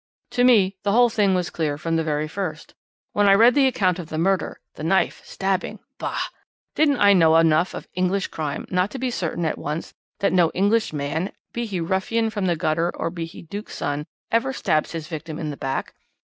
[0.31, 2.73] "To me the whole thing was clear from the very first.
[3.13, 5.21] When I read the account of the murder the knife!
[5.23, 5.77] stabbing!
[5.99, 6.17] bah!
[6.73, 10.49] Don't I know enough of English crime not to be certain at once that no
[10.55, 15.07] English_man_, be he ruffian from the gutter or be he Duke's son, ever stabs his
[15.07, 15.93] victim in the back.